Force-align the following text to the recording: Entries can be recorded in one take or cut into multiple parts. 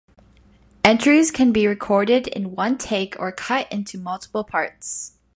Entries 0.83 1.29
can 1.29 1.51
be 1.51 1.67
recorded 1.67 2.27
in 2.27 2.55
one 2.55 2.75
take 2.79 3.15
or 3.19 3.31
cut 3.31 3.71
into 3.71 3.99
multiple 3.99 4.43
parts. 4.43 5.19